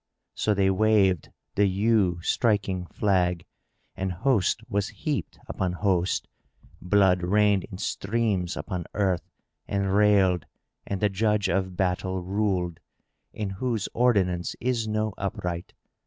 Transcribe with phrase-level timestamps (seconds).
[0.33, 3.45] So they waved the awe striking flag
[3.95, 6.27] and host was heaped upon host;
[6.81, 9.29] blood rained in streams upon earth
[9.67, 10.47] and railed
[10.87, 12.79] and the Judge of battle ruled,
[13.31, 15.69] in whose ordinance is no unright.